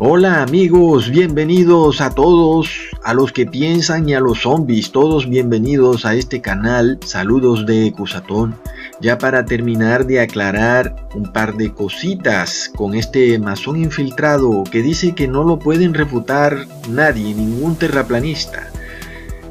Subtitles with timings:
[0.00, 2.68] Hola amigos, bienvenidos a todos,
[3.04, 7.92] a los que piensan y a los zombies, todos bienvenidos a este canal, saludos de
[7.92, 8.56] Cusatón.
[9.00, 15.14] Ya para terminar de aclarar un par de cositas con este masón infiltrado que dice
[15.14, 18.68] que no lo pueden refutar nadie, ningún terraplanista.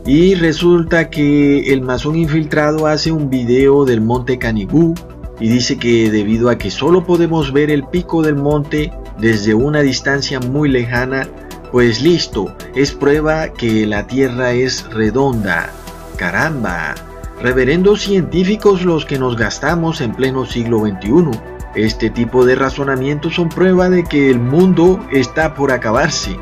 [0.07, 4.95] Y resulta que el masón infiltrado hace un video del monte Canigú
[5.37, 9.81] y dice que debido a que solo podemos ver el pico del monte desde una
[9.81, 11.27] distancia muy lejana,
[11.73, 15.73] pues listo, es prueba que la Tierra es redonda.
[16.15, 16.95] Caramba,
[17.41, 21.37] reverendos científicos los que nos gastamos en pleno siglo XXI.
[21.75, 26.37] Este tipo de razonamientos son prueba de que el mundo está por acabarse.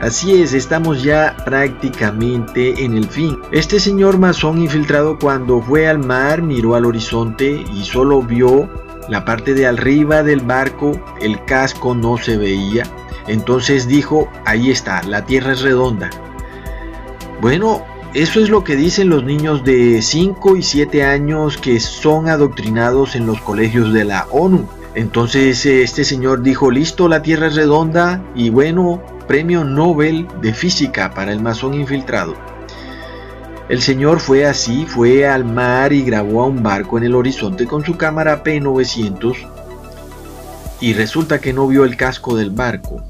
[0.00, 3.38] Así es, estamos ya prácticamente en el fin.
[3.52, 8.68] Este señor masón infiltrado cuando fue al mar miró al horizonte y solo vio
[9.08, 12.84] la parte de arriba del barco, el casco no se veía.
[13.28, 16.10] Entonces dijo, ahí está, la tierra es redonda.
[17.40, 17.82] Bueno,
[18.14, 23.16] eso es lo que dicen los niños de 5 y 7 años que son adoctrinados
[23.16, 24.68] en los colegios de la ONU.
[24.94, 31.12] Entonces este señor dijo, listo, la Tierra es redonda y bueno, premio Nobel de Física
[31.12, 32.34] para el masón infiltrado.
[33.68, 37.66] El señor fue así, fue al mar y grabó a un barco en el horizonte
[37.66, 39.36] con su cámara P900
[40.80, 43.02] y resulta que no vio el casco del barco.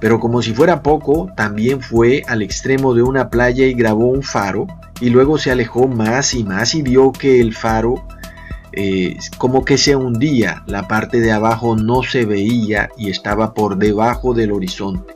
[0.00, 4.22] Pero como si fuera poco, también fue al extremo de una playa y grabó un
[4.22, 4.66] faro
[5.00, 8.06] y luego se alejó más y más y vio que el faro
[8.72, 13.78] eh, como que se hundía, la parte de abajo no se veía y estaba por
[13.78, 15.15] debajo del horizonte.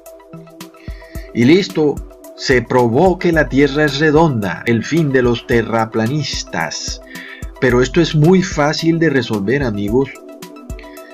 [1.35, 1.95] Y listo,
[2.37, 7.01] se probó que la Tierra es redonda, el fin de los terraplanistas.
[7.61, 10.09] Pero esto es muy fácil de resolver amigos.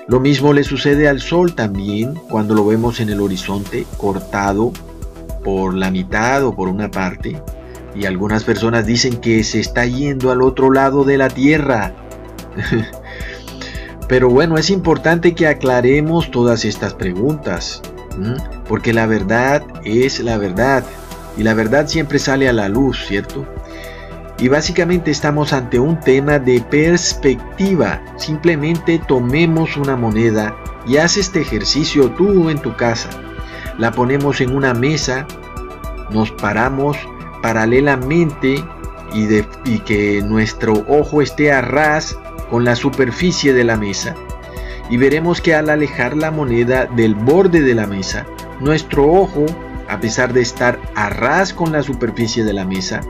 [0.07, 4.71] Lo mismo le sucede al Sol también cuando lo vemos en el horizonte cortado
[5.43, 7.41] por la mitad o por una parte.
[7.93, 11.93] Y algunas personas dicen que se está yendo al otro lado de la Tierra.
[14.07, 17.81] Pero bueno, es importante que aclaremos todas estas preguntas,
[18.67, 20.83] porque la verdad es la verdad,
[21.37, 23.45] y la verdad siempre sale a la luz, ¿cierto?
[24.39, 28.03] Y básicamente estamos ante un tema de perspectiva.
[28.17, 30.55] Simplemente tomemos una moneda
[30.87, 33.09] y haz este ejercicio tú en tu casa.
[33.79, 35.25] La ponemos en una mesa,
[36.11, 36.97] nos paramos
[37.41, 38.63] paralelamente
[39.13, 42.17] y, de, y que nuestro ojo esté a ras
[42.49, 44.15] con la superficie de la mesa
[44.89, 48.25] y veremos que al alejar la moneda del borde de la mesa,
[48.59, 49.45] nuestro ojo,
[49.89, 53.01] a pesar de estar a ras con la superficie de la mesa,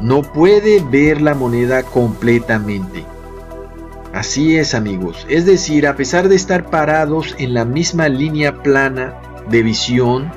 [0.00, 3.04] no puede ver la moneda completamente.
[4.12, 9.14] Así es amigos, es decir, a pesar de estar parados en la misma línea plana
[9.48, 10.30] de visión,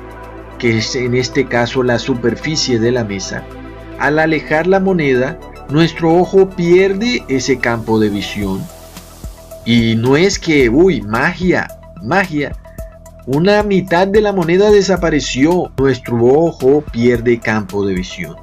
[0.58, 3.44] que es en este caso la superficie de la mesa,
[3.98, 8.60] al alejar la moneda, nuestro ojo pierde ese campo de visión.
[9.66, 11.66] Y no es que, uy, magia,
[12.00, 12.56] magia.
[13.26, 15.72] Una mitad de la moneda desapareció.
[15.76, 18.36] Nuestro ojo pierde campo de visión.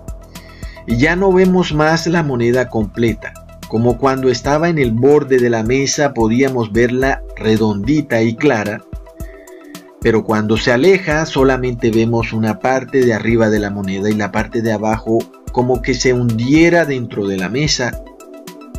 [0.85, 3.31] Y ya no vemos más la moneda completa.
[3.69, 8.83] Como cuando estaba en el borde de la mesa podíamos verla redondita y clara.
[10.01, 14.33] Pero cuando se aleja solamente vemos una parte de arriba de la moneda y la
[14.33, 15.19] parte de abajo
[15.53, 18.02] como que se hundiera dentro de la mesa.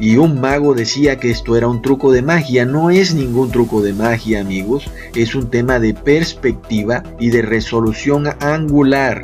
[0.00, 2.64] Y un mago decía que esto era un truco de magia.
[2.64, 4.90] No es ningún truco de magia, amigos.
[5.14, 9.22] Es un tema de perspectiva y de resolución angular.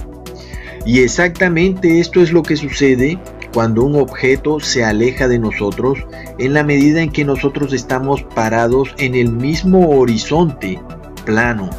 [0.87, 3.19] Y exactamente esto es lo que sucede
[3.53, 5.99] cuando un objeto se aleja de nosotros
[6.39, 10.81] en la medida en que nosotros estamos parados en el mismo horizonte
[11.25, 11.71] plano.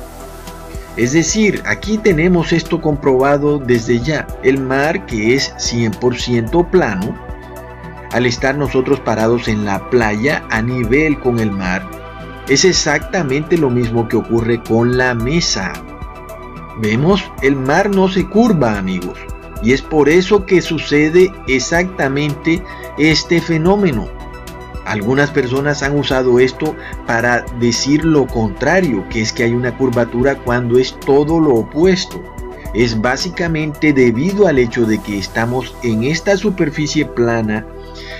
[0.97, 4.27] Es decir, aquí tenemos esto comprobado desde ya.
[4.43, 7.15] El mar que es 100% plano,
[8.11, 11.87] al estar nosotros parados en la playa a nivel con el mar,
[12.47, 15.71] es exactamente lo mismo que ocurre con la mesa.
[16.79, 19.17] Vemos, el mar no se curva amigos.
[19.63, 22.63] Y es por eso que sucede exactamente
[22.97, 24.07] este fenómeno.
[24.85, 26.75] Algunas personas han usado esto
[27.05, 32.21] para decir lo contrario, que es que hay una curvatura cuando es todo lo opuesto.
[32.73, 37.65] Es básicamente debido al hecho de que estamos en esta superficie plana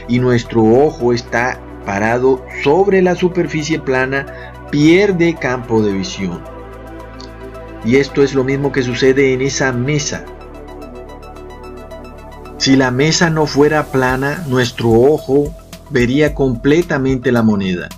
[0.07, 4.25] y nuestro ojo está parado sobre la superficie plana,
[4.71, 6.41] pierde campo de visión.
[7.83, 10.25] Y esto es lo mismo que sucede en esa mesa.
[12.57, 15.51] Si la mesa no fuera plana, nuestro ojo
[15.89, 17.89] vería completamente la moneda.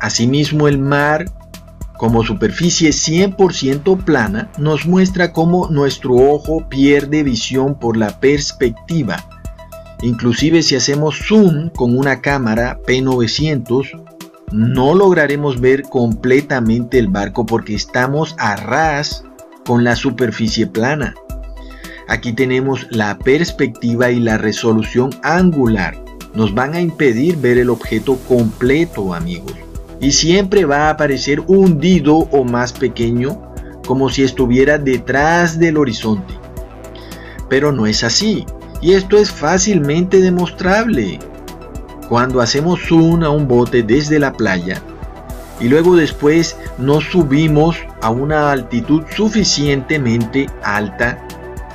[0.00, 1.24] Asimismo, el mar,
[1.96, 9.35] como superficie 100% plana, nos muestra cómo nuestro ojo pierde visión por la perspectiva.
[10.02, 14.02] Inclusive si hacemos zoom con una cámara P900,
[14.52, 19.24] no lograremos ver completamente el barco porque estamos a ras
[19.64, 21.14] con la superficie plana.
[22.08, 25.96] Aquí tenemos la perspectiva y la resolución angular.
[26.34, 29.54] Nos van a impedir ver el objeto completo, amigos.
[30.00, 33.42] Y siempre va a aparecer hundido o más pequeño,
[33.86, 36.34] como si estuviera detrás del horizonte.
[37.48, 38.44] Pero no es así,
[38.86, 41.18] y esto es fácilmente demostrable.
[42.08, 44.80] Cuando hacemos zoom a un bote desde la playa,
[45.58, 51.18] y luego después nos subimos a una altitud suficientemente alta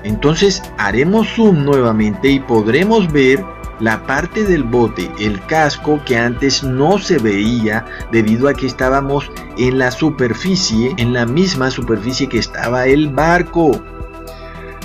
[0.04, 3.44] entonces haremos zoom nuevamente y podremos ver
[3.80, 9.30] la parte del bote, el casco que antes no se veía debido a que estábamos
[9.58, 13.72] en la superficie, en la misma superficie que estaba el barco.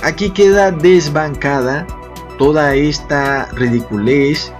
[0.03, 1.85] Aquí queda desbancada
[2.37, 4.51] toda esta ridiculez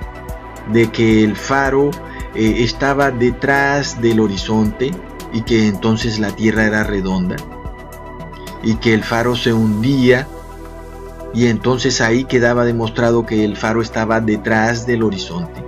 [0.72, 1.92] de que el faro
[2.36, 4.92] eh, estaba detrás del horizonte
[5.34, 7.36] y que entonces la tierra era redonda
[8.64, 10.28] y que el faro se hundía
[11.34, 15.64] y entonces ahí quedaba demostrado que el faro estaba detrás del horizonte.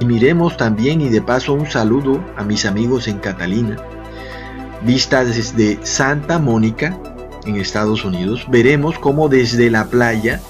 [0.00, 3.76] Y miremos también y de paso un saludo a mis amigos en Catalina,
[4.82, 6.98] vista desde Santa Mónica
[7.46, 10.40] en Estados Unidos, veremos cómo desde la playa,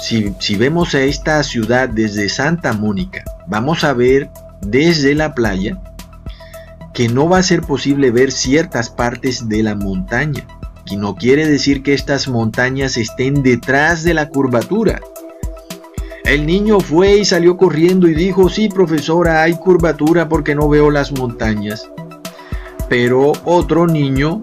[0.00, 4.30] si, vemos a esta ciudad desde Santa Mónica, vamos a ver
[4.62, 5.80] desde la playa
[6.94, 10.46] que no va a ser posible ver ciertas partes de la montaña
[10.86, 15.00] y no quiere decir que estas montañas estén detrás de la curvatura.
[16.24, 20.90] El niño fue y salió corriendo y dijo, sí profesora, hay curvatura porque no veo
[20.90, 21.88] las montañas.
[22.88, 24.40] Pero otro niño,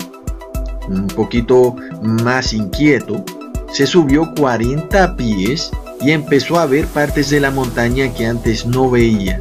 [0.88, 3.24] un poquito más inquieto,
[3.72, 5.72] se subió 40 pies
[6.02, 9.40] y empezó a ver partes de la montaña que antes no veía.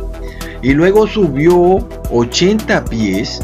[0.62, 3.40] Y luego subió 80 pies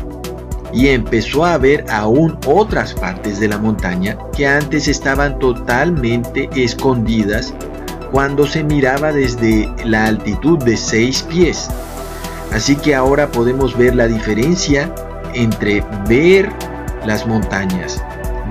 [0.72, 7.52] y empezó a ver aún otras partes de la montaña que antes estaban totalmente escondidas
[8.10, 11.68] cuando se miraba desde la altitud de 6 pies.
[12.52, 14.92] Así que ahora podemos ver la diferencia
[15.34, 16.50] entre ver
[17.06, 18.02] las montañas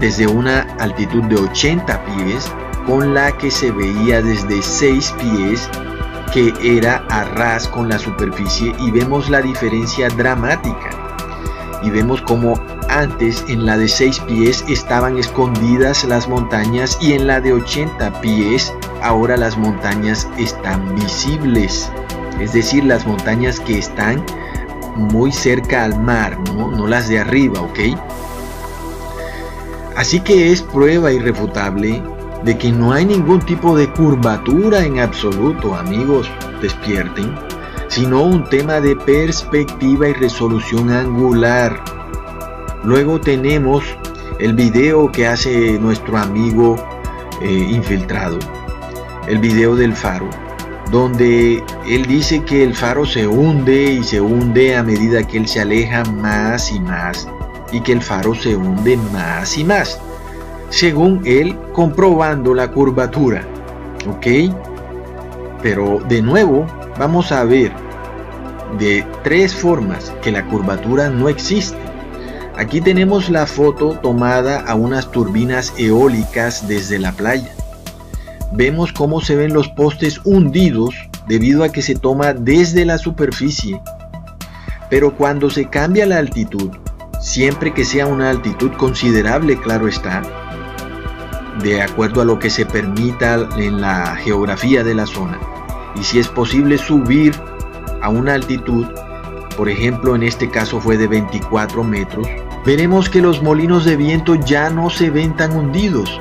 [0.01, 2.51] desde una altitud de 80 pies
[2.85, 5.69] con la que se veía desde 6 pies
[6.33, 10.89] que era a ras con la superficie y vemos la diferencia dramática
[11.83, 12.53] y vemos como
[12.89, 18.21] antes en la de 6 pies estaban escondidas las montañas y en la de 80
[18.21, 21.89] pies ahora las montañas están visibles.
[22.39, 24.23] Es decir, las montañas que están
[24.95, 27.79] muy cerca al mar, no, no las de arriba, ¿ok?
[30.01, 32.01] Así que es prueba irrefutable
[32.43, 36.27] de que no hay ningún tipo de curvatura en absoluto, amigos,
[36.59, 37.35] despierten
[37.87, 41.83] sino un tema de perspectiva y resolución angular.
[42.83, 43.83] Luego tenemos
[44.39, 46.77] el video que hace nuestro amigo
[47.43, 48.39] eh, infiltrado,
[49.27, 50.31] el video del faro,
[50.89, 55.47] donde él dice que el faro se hunde y se hunde a medida que él
[55.47, 57.27] se aleja más y más
[57.71, 59.99] y que el faro se hunde más y más,
[60.69, 63.43] según él comprobando la curvatura.
[64.07, 64.27] ¿Ok?
[65.61, 66.65] Pero de nuevo,
[66.97, 67.71] vamos a ver
[68.79, 71.77] de tres formas que la curvatura no existe.
[72.57, 77.53] Aquí tenemos la foto tomada a unas turbinas eólicas desde la playa.
[78.53, 80.95] Vemos cómo se ven los postes hundidos
[81.27, 83.81] debido a que se toma desde la superficie.
[84.89, 86.69] Pero cuando se cambia la altitud,
[87.21, 90.21] siempre que sea una altitud considerable, claro está,
[91.63, 95.39] de acuerdo a lo que se permita en la geografía de la zona,
[95.95, 97.33] y si es posible subir
[98.01, 98.87] a una altitud,
[99.55, 102.27] por ejemplo en este caso fue de 24 metros,
[102.65, 106.19] veremos que los molinos de viento ya no se ven tan hundidos.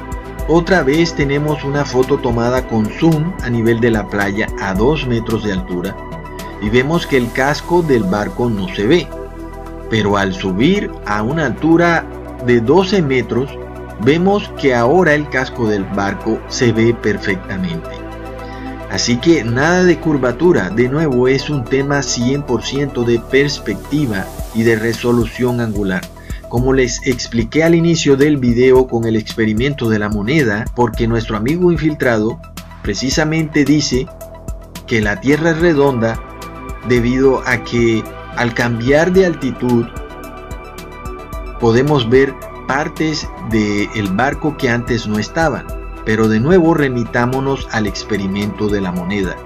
[0.48, 5.06] Otra vez tenemos una foto tomada con zoom a nivel de la playa a 2
[5.06, 5.96] metros de altura
[6.60, 9.08] y vemos que el casco del barco no se ve.
[9.90, 12.06] Pero al subir a una altura
[12.46, 13.50] de 12 metros,
[14.02, 17.88] vemos que ahora el casco del barco se ve perfectamente.
[18.90, 24.76] Así que nada de curvatura, de nuevo es un tema 100% de perspectiva y de
[24.76, 26.02] resolución angular.
[26.48, 31.36] Como les expliqué al inicio del video con el experimento de la moneda, porque nuestro
[31.36, 32.40] amigo infiltrado
[32.82, 34.08] precisamente dice
[34.88, 36.20] que la Tierra es redonda
[36.88, 38.02] debido a que
[38.36, 39.86] al cambiar de altitud
[41.60, 42.34] podemos ver
[42.66, 45.66] partes del barco que antes no estaban.
[46.04, 49.36] Pero de nuevo remitámonos al experimento de la moneda,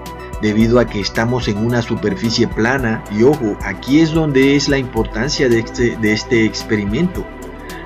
[0.41, 4.77] debido a que estamos en una superficie plana y ojo, aquí es donde es la
[4.77, 7.25] importancia de este, de este experimento.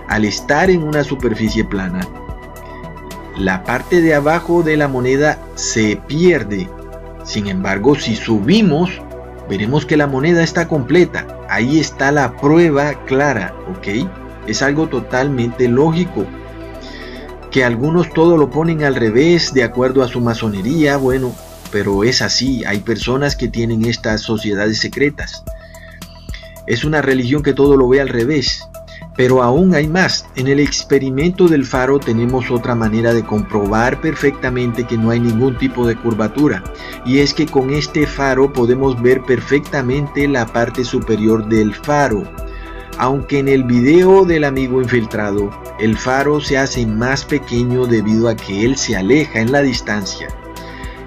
[0.07, 2.01] Al estar en una superficie plana,
[3.37, 6.69] la parte de abajo de la moneda se pierde.
[7.23, 9.01] Sin embargo, si subimos,
[9.49, 11.25] veremos que la moneda está completa.
[11.49, 14.07] Ahí está la prueba clara, ¿ok?
[14.47, 16.25] Es algo totalmente lógico.
[17.51, 21.33] Que algunos todo lo ponen al revés de acuerdo a su masonería, bueno,
[21.71, 25.43] pero es así, hay personas que tienen estas sociedades secretas.
[26.67, 28.69] Es una religión que todo lo ve al revés.
[29.19, 30.25] Pero aún hay más.
[30.37, 35.57] En el experimento del faro tenemos otra manera de comprobar perfectamente que no hay ningún
[35.57, 36.63] tipo de curvatura.
[37.05, 42.23] Y es que con este faro podemos ver perfectamente la parte superior del faro.
[42.97, 45.49] Aunque en el video del amigo infiltrado,
[45.81, 50.29] el faro se hace más pequeño debido a que él se aleja en la distancia.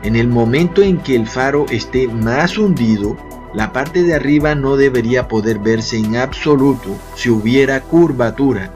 [0.02, 3.16] En el momento en que el faro esté más hundido,
[3.54, 8.72] la parte de arriba no debería poder verse en absoluto si hubiera curvatura.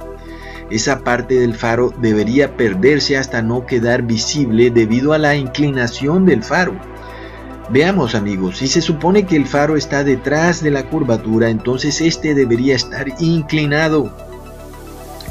[0.70, 6.42] Esa parte del faro debería perderse hasta no quedar visible debido a la inclinación del
[6.42, 6.74] faro.
[7.70, 12.34] Veamos amigos, si se supone que el faro está detrás de la curvatura, entonces este
[12.34, 14.16] debería estar inclinado.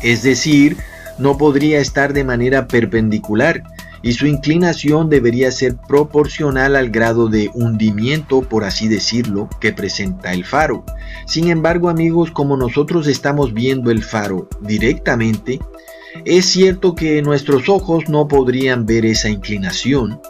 [0.02, 0.78] Es decir,
[1.18, 3.64] no podría estar de manera perpendicular,
[4.06, 10.32] y su inclinación debería ser proporcional al grado de hundimiento, por así decirlo, que presenta
[10.32, 10.86] el faro.
[11.26, 15.60] Sin embargo, amigos, como nosotros estamos viendo el faro directamente,
[16.24, 20.22] es cierto que nuestros ojos no podrían ver esa inclinación,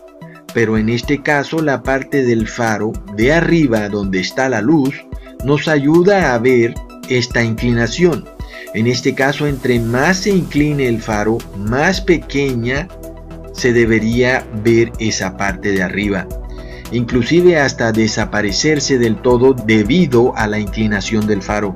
[0.54, 4.96] pero en este caso la parte del faro de arriba donde está la luz
[5.44, 6.76] nos ayuda a ver
[7.10, 8.24] esta inclinación.
[8.74, 12.88] En este caso, entre más se incline el faro, más pequeña
[13.56, 16.28] se debería ver esa parte de arriba,
[16.92, 21.74] inclusive hasta desaparecerse del todo debido a la inclinación del faro.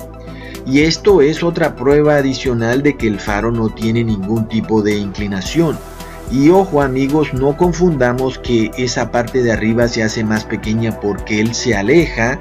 [0.66, 4.98] Y esto es otra prueba adicional de que el faro no tiene ningún tipo de
[4.98, 5.78] inclinación.
[6.32, 11.40] Y ojo amigos, no confundamos que esa parte de arriba se hace más pequeña porque
[11.40, 12.40] él se aleja,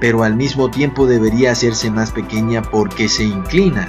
[0.00, 3.88] pero al mismo tiempo debería hacerse más pequeña porque se inclina.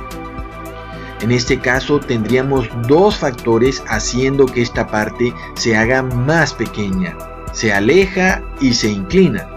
[1.21, 7.17] En este caso tendríamos dos factores haciendo que esta parte se haga más pequeña.
[7.51, 9.47] Se aleja y se inclina.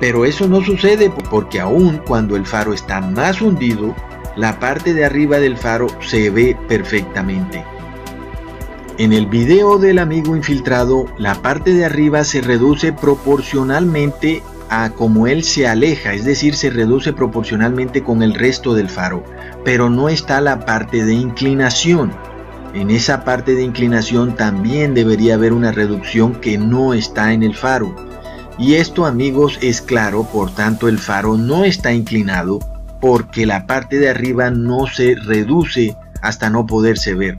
[0.00, 3.94] Pero eso no sucede porque aún cuando el faro está más hundido,
[4.36, 7.64] la parte de arriba del faro se ve perfectamente.
[8.98, 15.26] En el video del amigo infiltrado, la parte de arriba se reduce proporcionalmente a como
[15.26, 19.24] él se aleja, es decir, se reduce proporcionalmente con el resto del faro,
[19.64, 22.12] pero no está la parte de inclinación.
[22.72, 27.54] En esa parte de inclinación también debería haber una reducción que no está en el
[27.54, 27.94] faro.
[28.58, 32.60] Y esto amigos es claro, por tanto el faro no está inclinado
[33.00, 37.38] porque la parte de arriba no se reduce hasta no poderse ver.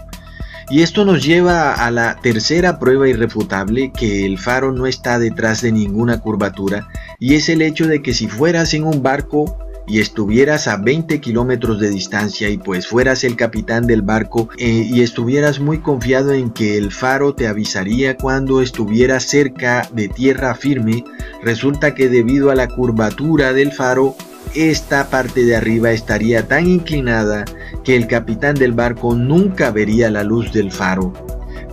[0.69, 5.61] Y esto nos lleva a la tercera prueba irrefutable que el faro no está detrás
[5.61, 6.87] de ninguna curvatura
[7.19, 11.19] y es el hecho de que si fueras en un barco y estuvieras a 20
[11.19, 16.33] kilómetros de distancia y pues fueras el capitán del barco eh, y estuvieras muy confiado
[16.33, 21.03] en que el faro te avisaría cuando estuvieras cerca de tierra firme,
[21.43, 24.15] resulta que debido a la curvatura del faro
[24.53, 27.45] esta parte de arriba estaría tan inclinada
[27.83, 31.13] que el capitán del barco nunca vería la luz del faro,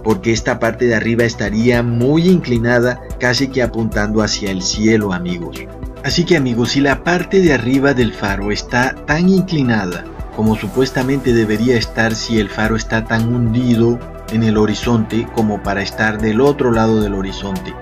[0.05, 5.59] porque esta parte de arriba estaría muy inclinada, casi que apuntando hacia el cielo, amigos.
[6.05, 10.05] Así que amigos, si la parte de arriba del faro está tan inclinada
[10.39, 13.99] como supuestamente debería estar si el faro está tan hundido
[14.31, 17.75] en el horizonte como para estar del otro lado del horizonte,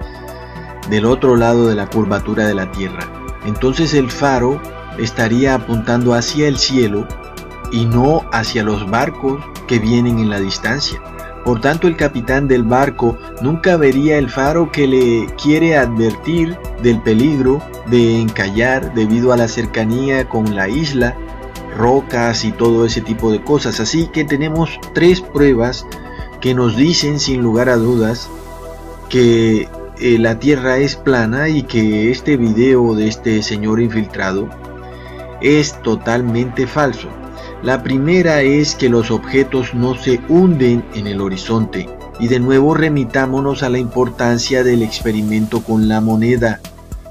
[0.88, 3.06] del otro lado de la curvatura de la Tierra,
[3.44, 4.62] entonces el faro
[4.98, 7.06] estaría apuntando hacia el cielo
[7.70, 11.00] y no hacia los barcos que vienen en la distancia.
[11.44, 17.00] Por tanto, el capitán del barco nunca vería el faro que le quiere advertir del
[17.02, 21.16] peligro de encallar debido a la cercanía con la isla,
[21.76, 23.78] rocas y todo ese tipo de cosas.
[23.78, 25.86] Así que tenemos tres pruebas
[26.40, 28.28] que nos dicen sin lugar a dudas
[29.08, 29.68] que
[30.00, 34.48] eh, la Tierra es plana y que este video de este señor infiltrado
[35.40, 37.08] es totalmente falso.
[37.62, 41.88] La primera es que los objetos no se hunden en el horizonte.
[42.20, 46.60] Y de nuevo remitámonos a la importancia del experimento con la moneda.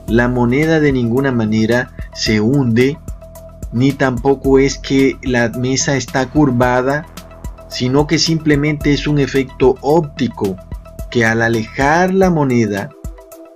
[0.07, 2.97] La moneda de ninguna manera se hunde,
[3.71, 7.05] ni tampoco es que la mesa está curvada,
[7.67, 10.55] sino que simplemente es un efecto óptico
[11.11, 12.89] que al alejar la moneda,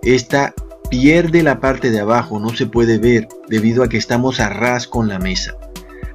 [0.01, 0.53] esta
[0.89, 4.87] pierde la parte de abajo, no se puede ver debido a que estamos a ras
[4.87, 5.55] con la mesa.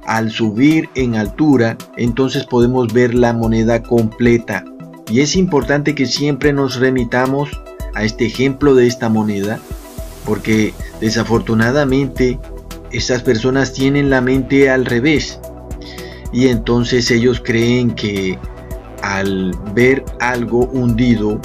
[0.05, 4.63] Al subir en altura, entonces podemos ver la moneda completa.
[5.09, 7.49] Y es importante que siempre nos remitamos
[7.93, 9.59] a este ejemplo de esta moneda,
[10.25, 12.39] porque desafortunadamente
[12.91, 15.39] estas personas tienen la mente al revés.
[16.31, 18.37] Y entonces ellos creen que
[19.01, 21.39] al ver algo hundido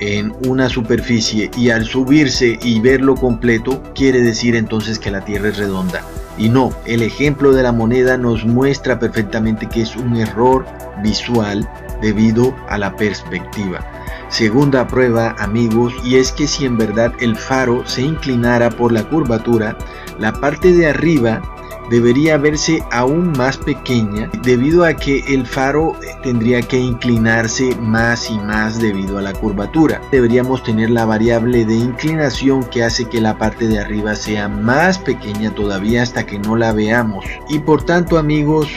[0.00, 5.48] en una superficie y al subirse y verlo completo quiere decir entonces que la Tierra
[5.48, 6.02] es redonda.
[6.38, 10.66] Y no, el ejemplo de la moneda nos muestra perfectamente que es un error
[11.02, 11.68] visual
[12.02, 13.80] debido a la perspectiva.
[14.28, 19.04] Segunda prueba, amigos, y es que si en verdad el faro se inclinara por la
[19.04, 19.78] curvatura,
[20.18, 21.40] la parte de arriba
[21.90, 28.38] debería verse aún más pequeña debido a que el faro tendría que inclinarse más y
[28.38, 30.00] más debido a la curvatura.
[30.10, 34.98] Deberíamos tener la variable de inclinación que hace que la parte de arriba sea más
[34.98, 37.24] pequeña todavía hasta que no la veamos.
[37.48, 38.68] Y por tanto amigos,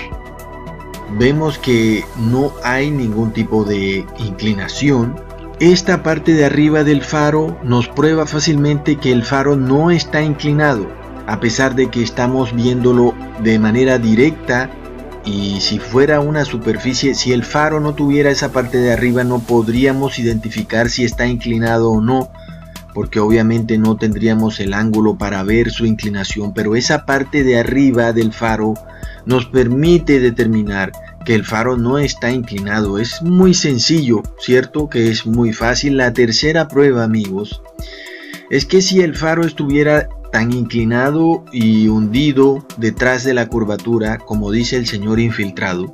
[1.17, 5.15] vemos que no hay ningún tipo de inclinación.
[5.59, 10.98] Esta parte de arriba del faro nos prueba fácilmente que el faro no está inclinado
[11.29, 14.67] a pesar de que estamos viéndolo de manera directa
[15.23, 19.37] y si fuera una superficie, si el faro no tuviera esa parte de arriba no
[19.37, 22.31] podríamos identificar si está inclinado o no,
[22.95, 28.11] porque obviamente no tendríamos el ángulo para ver su inclinación, pero esa parte de arriba
[28.11, 28.73] del faro
[29.27, 30.91] nos permite determinar
[31.25, 32.97] que el faro no está inclinado.
[32.97, 34.89] Es muy sencillo, ¿cierto?
[34.89, 35.97] Que es muy fácil.
[35.97, 37.61] La tercera prueba, amigos,
[38.49, 44.51] es que si el faro estuviera tan inclinado y hundido detrás de la curvatura, como
[44.51, 45.93] dice el señor infiltrado,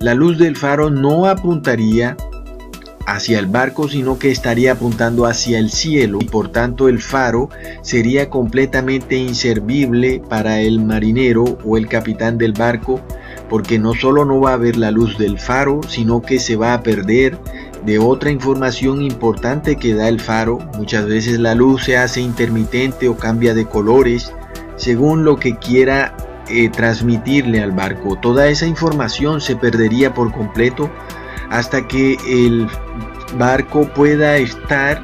[0.00, 2.16] la luz del faro no apuntaría
[3.08, 7.48] hacia el barco, sino que estaría apuntando hacia el cielo y por tanto el faro
[7.80, 13.00] sería completamente inservible para el marinero o el capitán del barco,
[13.48, 16.74] porque no solo no va a ver la luz del faro, sino que se va
[16.74, 17.38] a perder
[17.84, 20.58] de otra información importante que da el faro.
[20.76, 24.32] Muchas veces la luz se hace intermitente o cambia de colores
[24.76, 26.16] según lo que quiera
[26.48, 28.16] eh, transmitirle al barco.
[28.16, 30.90] Toda esa información se perdería por completo
[31.50, 32.68] hasta que el
[33.36, 35.02] barco pueda estar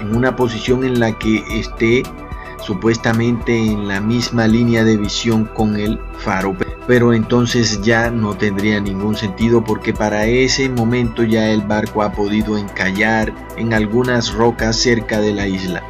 [0.00, 2.02] en una posición en la que esté
[2.62, 6.56] supuestamente en la misma línea de visión con el faro
[6.88, 12.12] pero entonces ya no tendría ningún sentido porque para ese momento ya el barco ha
[12.12, 15.82] podido encallar en algunas rocas cerca de la isla.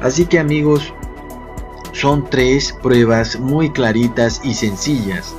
[0.00, 0.94] Así que amigos,
[1.92, 5.34] son tres pruebas muy claritas y sencillas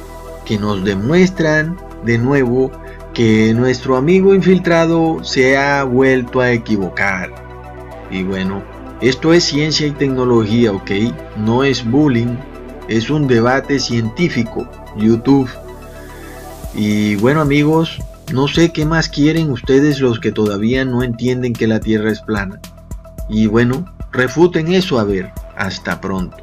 [0.45, 1.75] que nos demuestran
[2.05, 2.69] de nuevo
[3.15, 7.33] que nuestro amigo infiltrado se ha vuelto a equivocar.
[8.11, 8.61] Y bueno,
[9.01, 10.91] esto es ciencia y tecnología, ¿ok?
[11.35, 12.35] No es bullying,
[12.87, 15.49] es un debate científico YouTube.
[16.75, 17.99] Y bueno amigos,
[18.31, 22.21] no sé qué más quieren ustedes los que todavía no entienden que la Tierra es
[22.21, 22.59] plana.
[23.29, 25.31] Y bueno, refuten eso a ver.
[25.55, 26.37] Hasta pronto.